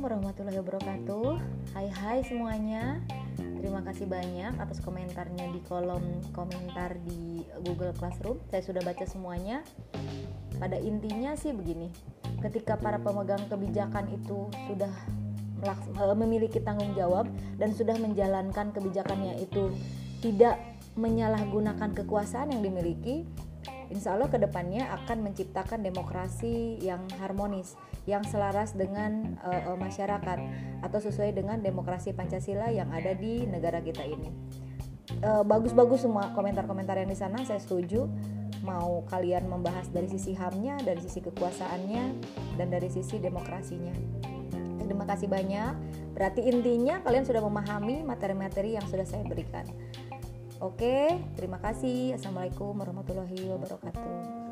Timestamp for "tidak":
20.22-20.54